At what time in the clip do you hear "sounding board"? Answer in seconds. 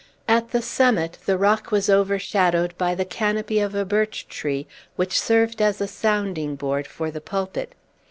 5.87-6.87